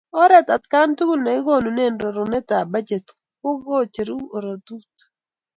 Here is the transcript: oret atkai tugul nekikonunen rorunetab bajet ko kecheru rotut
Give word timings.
oret 0.21 0.47
atkai 0.55 0.87
tugul 0.97 1.19
nekikonunen 1.23 1.93
rorunetab 2.01 2.67
bajet 2.73 3.07
ko 3.41 3.49
kecheru 3.67 4.17
rotut 4.43 4.93